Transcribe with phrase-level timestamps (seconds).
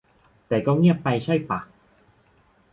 [0.47, 1.59] แต่ก็เงียบไปใช่ป่ะ